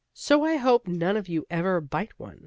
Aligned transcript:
So 0.15 0.43
I 0.43 0.55
hope 0.55 0.87
none 0.87 1.15
of 1.15 1.29
you 1.29 1.45
ever 1.51 1.79
bite 1.79 2.19
one. 2.19 2.39